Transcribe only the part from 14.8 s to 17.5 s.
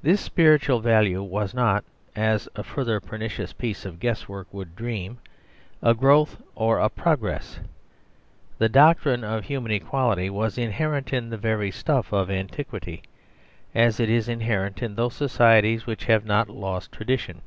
in those societies which have not lost tradition.